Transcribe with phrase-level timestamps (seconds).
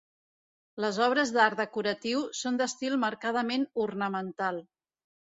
[0.83, 4.59] Les obres d'art decoratiu són d'estil marcadament ornamental.